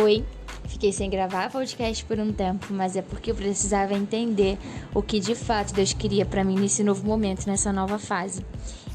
Oi, 0.00 0.24
fiquei 0.68 0.92
sem 0.92 1.10
gravar 1.10 1.50
podcast 1.50 2.04
por 2.04 2.20
um 2.20 2.32
tempo, 2.32 2.68
mas 2.70 2.94
é 2.94 3.02
porque 3.02 3.32
eu 3.32 3.34
precisava 3.34 3.94
entender 3.94 4.56
o 4.94 5.02
que 5.02 5.18
de 5.18 5.34
fato 5.34 5.74
Deus 5.74 5.92
queria 5.92 6.24
para 6.24 6.44
mim 6.44 6.54
nesse 6.54 6.84
novo 6.84 7.04
momento, 7.04 7.48
nessa 7.48 7.72
nova 7.72 7.98
fase. 7.98 8.46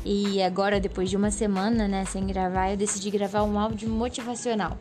E 0.05 0.41
agora, 0.41 0.79
depois 0.79 1.09
de 1.09 1.17
uma 1.17 1.29
semana, 1.29 1.89
né, 1.89 2.05
sem 2.05 2.25
gravar, 2.25 2.71
eu 2.71 2.77
decidi 2.77 3.11
gravar 3.11 3.43
um 3.43 3.59
áudio 3.59 3.89
motivacional. 3.89 4.79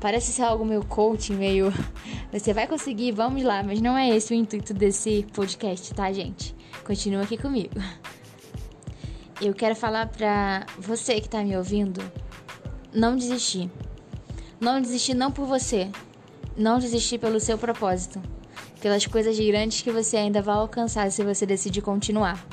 Parece 0.00 0.32
ser 0.32 0.44
algo 0.44 0.64
meio 0.64 0.82
coaching, 0.86 1.34
meio. 1.34 1.70
Você 2.32 2.54
vai 2.54 2.66
conseguir, 2.66 3.12
vamos 3.12 3.42
lá, 3.42 3.62
mas 3.62 3.78
não 3.78 3.94
é 3.94 4.08
esse 4.08 4.32
o 4.32 4.34
intuito 4.34 4.72
desse 4.72 5.26
podcast, 5.34 5.92
tá, 5.92 6.10
gente? 6.10 6.56
Continua 6.82 7.24
aqui 7.24 7.36
comigo. 7.36 7.74
Eu 9.38 9.52
quero 9.52 9.76
falar 9.76 10.06
pra 10.06 10.64
você 10.78 11.20
que 11.20 11.28
tá 11.28 11.44
me 11.44 11.54
ouvindo 11.54 12.00
não 12.90 13.14
desistir. 13.14 13.70
Não 14.60 14.80
desistir 14.80 15.14
não 15.14 15.30
por 15.30 15.46
você, 15.46 15.88
não 16.56 16.80
desistir 16.80 17.18
pelo 17.18 17.38
seu 17.38 17.56
propósito, 17.56 18.20
pelas 18.80 19.06
coisas 19.06 19.38
grandes 19.38 19.82
que 19.82 19.90
você 19.92 20.16
ainda 20.16 20.42
vai 20.42 20.56
alcançar 20.56 21.12
se 21.12 21.22
você 21.22 21.46
decidir 21.46 21.80
continuar. 21.80 22.44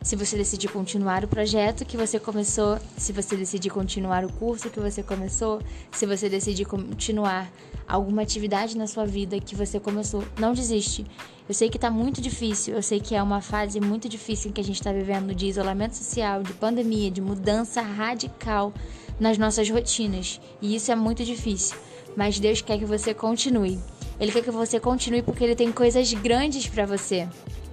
Se 0.00 0.14
você 0.14 0.36
decidir 0.36 0.68
continuar 0.68 1.24
o 1.24 1.28
projeto 1.28 1.84
que 1.84 1.96
você 1.96 2.20
começou, 2.20 2.78
se 2.96 3.12
você 3.12 3.36
decidir 3.36 3.70
continuar 3.70 4.24
o 4.24 4.32
curso 4.32 4.70
que 4.70 4.78
você 4.78 5.02
começou, 5.02 5.60
se 5.90 6.06
você 6.06 6.28
decidir 6.28 6.64
continuar 6.64 7.50
alguma 7.88 8.22
atividade 8.22 8.78
na 8.78 8.86
sua 8.86 9.04
vida 9.04 9.40
que 9.40 9.56
você 9.56 9.80
começou, 9.80 10.24
não 10.38 10.52
desiste. 10.52 11.04
Eu 11.48 11.54
sei 11.54 11.68
que 11.68 11.76
está 11.76 11.90
muito 11.90 12.20
difícil, 12.20 12.74
eu 12.74 12.82
sei 12.82 13.00
que 13.00 13.16
é 13.16 13.22
uma 13.22 13.40
fase 13.40 13.80
muito 13.80 14.08
difícil 14.08 14.52
que 14.52 14.60
a 14.60 14.64
gente 14.64 14.76
está 14.76 14.92
vivendo 14.92 15.34
de 15.34 15.46
isolamento 15.46 15.96
social, 15.96 16.42
de 16.44 16.52
pandemia, 16.52 17.10
de 17.10 17.20
mudança 17.20 17.80
radical 17.82 18.72
nas 19.18 19.38
nossas 19.38 19.68
rotinas. 19.68 20.40
E 20.60 20.74
isso 20.74 20.90
é 20.90 20.96
muito 20.96 21.24
difícil. 21.24 21.76
Mas 22.16 22.38
Deus 22.38 22.60
quer 22.60 22.78
que 22.78 22.84
você 22.84 23.14
continue. 23.14 23.78
Ele 24.20 24.30
quer 24.30 24.42
que 24.42 24.50
você 24.50 24.78
continue 24.78 25.22
porque 25.22 25.42
Ele 25.44 25.56
tem 25.56 25.72
coisas 25.72 26.12
grandes 26.12 26.66
para 26.66 26.86
você. 26.86 27.28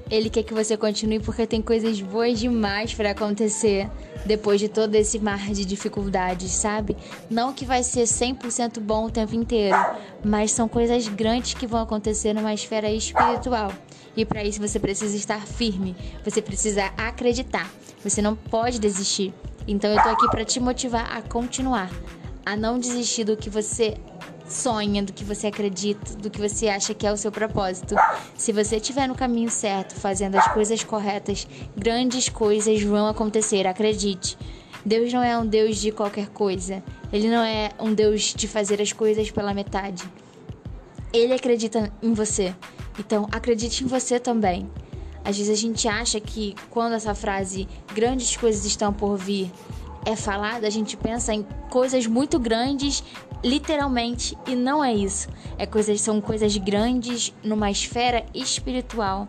Ele 0.09 0.30
quer 0.30 0.42
que 0.44 0.54
você 0.54 0.76
continue 0.76 1.20
porque 1.20 1.46
tem 1.46 1.62
coisas 1.62 2.02
boas 2.02 2.40
demais 2.40 2.94
para 2.94 3.12
acontecer 3.12 3.88
depois 4.26 4.59
de 4.59 4.68
todo 4.68 4.96
esse 4.96 5.20
mar 5.20 5.52
de 5.52 5.64
dificuldades, 5.64 6.52
sabe? 6.52 6.98
Não 7.30 7.53
que 7.53 7.64
vai 7.64 7.84
ser 7.84 8.03
100% 8.03 8.80
bom 8.80 9.06
o 9.06 9.12
tempo 9.12 9.36
inteiro, 9.36 9.78
mas 10.24 10.52
são 10.52 10.68
coisas 10.68 11.08
grandes 11.08 11.53
que 11.53 11.68
vão 11.68 11.81
acontecer 11.81 12.34
numa 12.34 12.53
esfera 12.53 12.90
espiritual. 12.90 13.72
E 14.18 14.26
para 14.26 14.44
isso 14.44 14.59
você 14.59 14.80
precisa 14.80 15.16
estar 15.16 15.46
firme, 15.46 15.96
você 16.26 16.42
precisa 16.42 16.86
acreditar. 16.98 17.72
Você 18.03 18.22
não 18.22 18.36
pode 18.36 18.80
desistir. 18.80 19.34
Então 19.70 19.92
eu 19.92 20.02
tô 20.02 20.09
aqui 20.09 20.28
para 20.31 20.44
te 20.44 20.59
motivar 20.59 21.16
a 21.16 21.22
continuar, 21.22 21.92
a 22.44 22.56
não 22.56 22.80
desistir 22.80 23.23
do 23.23 23.38
que 23.38 23.52
você 23.52 23.95
sonha, 24.48 25.03
do 25.03 25.14
que 25.14 25.23
você 25.23 25.45
acredita, 25.45 26.16
do 26.16 26.28
que 26.28 26.42
você 26.42 26.67
acha 26.67 26.92
que 26.95 27.06
é 27.06 27.12
o 27.12 27.16
seu 27.16 27.31
propósito. 27.31 27.94
Se 28.36 28.52
você 28.52 28.78
estiver 28.78 29.08
no 29.08 29.14
caminho 29.14 29.47
certo, 29.47 29.94
fazendo 29.94 30.38
as 30.38 30.47
coisas 30.47 30.84
corretas, 30.84 31.47
grandes 31.78 32.30
coisas 32.30 32.81
vão 32.81 33.06
acontecer, 33.08 33.67
acredite. 33.67 34.36
Deus 34.84 35.14
não 35.14 35.22
é 35.22 35.38
um 35.38 35.45
Deus 35.45 35.78
de 35.78 35.92
qualquer 35.92 36.30
coisa. 36.30 36.81
Ele 37.14 37.30
não 37.30 37.44
é 37.44 37.70
um 37.80 37.94
Deus 37.94 38.34
de 38.34 38.47
fazer 38.47 38.81
as 38.81 38.92
coisas 38.92 39.30
pela 39.30 39.53
metade. 39.53 40.03
Ele 41.14 41.31
acredita 41.31 41.94
em 42.02 42.12
você. 42.12 42.56
Então, 42.97 43.28
acredite 43.31 43.84
em 43.84 43.88
você 43.88 44.20
também. 44.20 44.67
Às 45.23 45.38
vezes 45.38 45.52
a 45.52 45.62
gente 45.62 45.88
acha 45.88 46.20
que 46.20 46.56
quando 46.70 46.94
essa 46.94 47.14
frase 47.14 47.67
grandes 47.94 48.36
coisas 48.36 48.66
estão 48.66 48.94
por 48.94 49.17
vir 49.17 49.52
é 50.06 50.16
falada, 50.16 50.66
a 50.66 50.70
gente 50.70 50.95
pensa 50.95 51.34
em 51.34 51.45
coisas 51.70 52.08
muito 52.08 52.39
grandes, 52.39 53.03
literalmente, 53.44 54.38
e 54.47 54.56
não 54.56 54.84
é 54.84 54.94
isso. 54.94 55.28
É 55.58 55.66
coisas 55.66 56.00
são 56.02 56.22
coisas 56.22 56.56
grandes 56.58 57.34
numa 57.44 57.70
esfera 57.70 58.25
espiritual 58.34 59.28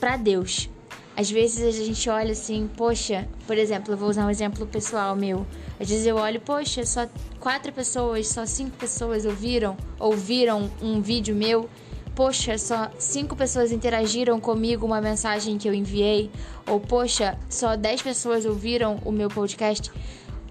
para 0.00 0.16
Deus. 0.16 0.68
Às 1.16 1.30
vezes 1.30 1.64
a 1.64 1.84
gente 1.84 2.10
olha 2.10 2.32
assim, 2.32 2.68
poxa, 2.76 3.26
por 3.46 3.56
exemplo, 3.56 3.94
eu 3.94 3.96
vou 3.96 4.10
usar 4.10 4.26
um 4.26 4.30
exemplo 4.30 4.66
pessoal 4.66 5.16
meu. 5.16 5.46
Às 5.80 5.88
vezes 5.88 6.04
eu 6.04 6.16
olho, 6.16 6.40
poxa, 6.40 6.84
só 6.84 7.08
quatro 7.40 7.72
pessoas, 7.72 8.28
só 8.28 8.44
cinco 8.44 8.76
pessoas 8.76 9.24
ouviram, 9.24 9.78
ouviram 9.98 10.70
um 10.82 11.00
vídeo 11.00 11.34
meu 11.34 11.70
poxa, 12.16 12.56
só 12.56 12.90
cinco 12.98 13.36
pessoas 13.36 13.70
interagiram 13.70 14.40
comigo 14.40 14.86
uma 14.86 15.02
mensagem 15.02 15.58
que 15.58 15.68
eu 15.68 15.74
enviei, 15.74 16.30
ou 16.66 16.80
poxa, 16.80 17.38
só 17.48 17.76
10 17.76 18.00
pessoas 18.00 18.46
ouviram 18.46 18.98
o 19.04 19.12
meu 19.12 19.28
podcast. 19.28 19.92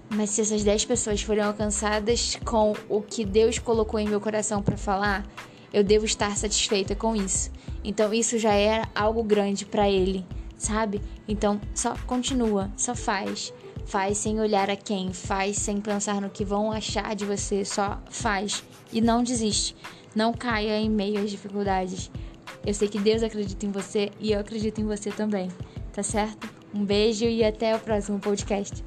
Mas 0.08 0.30
se 0.30 0.40
essas 0.40 0.62
10 0.62 0.84
pessoas 0.84 1.20
forem 1.20 1.42
alcançadas 1.42 2.38
com 2.44 2.72
o 2.88 3.02
que 3.02 3.24
Deus 3.24 3.58
colocou 3.58 3.98
em 3.98 4.08
meu 4.08 4.20
coração 4.20 4.62
para 4.62 4.76
falar, 4.76 5.26
eu 5.72 5.82
devo 5.82 6.04
estar 6.04 6.36
satisfeita 6.36 6.94
com 6.94 7.16
isso. 7.16 7.50
Então 7.82 8.14
isso 8.14 8.38
já 8.38 8.54
é 8.54 8.84
algo 8.94 9.24
grande 9.24 9.66
para 9.66 9.90
ele, 9.90 10.24
sabe? 10.56 11.02
Então 11.26 11.60
só 11.74 11.96
continua, 12.06 12.70
só 12.76 12.94
faz. 12.94 13.52
Faz 13.86 14.18
sem 14.18 14.40
olhar 14.40 14.70
a 14.70 14.76
quem, 14.76 15.12
faz 15.12 15.58
sem 15.58 15.80
pensar 15.80 16.20
no 16.20 16.30
que 16.30 16.44
vão 16.44 16.70
achar 16.70 17.14
de 17.14 17.24
você, 17.24 17.64
só 17.64 18.00
faz 18.08 18.62
e 18.92 19.00
não 19.00 19.22
desiste. 19.22 19.76
Não 20.16 20.32
caia 20.32 20.80
em 20.80 20.88
meio 20.88 21.22
às 21.22 21.30
dificuldades. 21.30 22.10
Eu 22.64 22.72
sei 22.72 22.88
que 22.88 22.98
Deus 22.98 23.22
acredita 23.22 23.66
em 23.66 23.70
você 23.70 24.10
e 24.18 24.32
eu 24.32 24.40
acredito 24.40 24.80
em 24.80 24.86
você 24.86 25.10
também, 25.10 25.48
tá 25.92 26.02
certo? 26.02 26.48
Um 26.74 26.86
beijo 26.86 27.26
e 27.26 27.44
até 27.44 27.76
o 27.76 27.78
próximo 27.78 28.18
podcast. 28.18 28.82